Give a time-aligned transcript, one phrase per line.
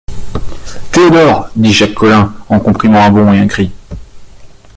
[0.91, 1.49] Théodore!
[1.55, 3.71] dit Jacques Collin en comprimant un bond et un cri.